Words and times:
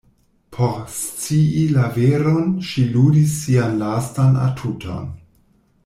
Por 0.55 0.77
scii 0.95 1.65
la 1.75 1.87
veron, 1.97 2.49
ŝi 2.71 2.87
ludis 2.95 3.37
sian 3.43 3.79
lastan 3.85 4.43
atuton. 4.49 5.07